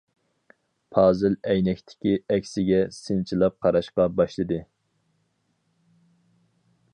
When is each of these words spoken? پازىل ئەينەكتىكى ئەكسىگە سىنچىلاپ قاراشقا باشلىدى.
پازىل 0.95 1.35
ئەينەكتىكى 1.51 2.13
ئەكسىگە 2.35 2.79
سىنچىلاپ 3.01 3.59
قاراشقا 3.67 4.09
باشلىدى. 4.21 4.59